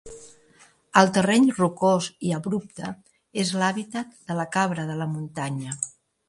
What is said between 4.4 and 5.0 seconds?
la cabra de